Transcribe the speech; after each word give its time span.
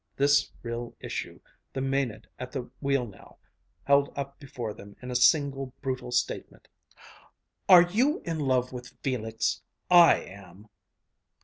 This 0.15 0.49
real 0.63 0.95
issue, 0.99 1.39
the 1.73 1.79
maenad 1.79 2.25
at 2.39 2.51
the 2.51 2.71
wheel 2.81 3.05
now 3.05 3.37
held 3.83 4.11
up 4.17 4.39
before 4.39 4.73
them 4.73 4.95
in 4.99 5.11
a 5.11 5.15
single 5.15 5.75
brutal 5.79 6.11
statement 6.11 6.67
"Are 7.69 7.83
you 7.83 8.19
in 8.25 8.39
love 8.39 8.73
with 8.73 8.97
Felix? 9.03 9.61
I 9.91 10.15
am." 10.21 10.69